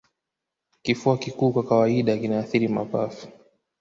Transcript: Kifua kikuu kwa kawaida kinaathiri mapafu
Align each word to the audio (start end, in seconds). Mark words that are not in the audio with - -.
Kifua 0.81 1.17
kikuu 1.17 1.51
kwa 1.53 1.63
kawaida 1.63 2.17
kinaathiri 2.17 2.67
mapafu 2.67 3.27